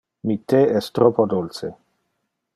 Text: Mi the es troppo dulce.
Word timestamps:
Mi 0.29 0.37
the 0.53 0.61
es 0.79 0.89
troppo 0.95 1.27
dulce. 1.35 1.73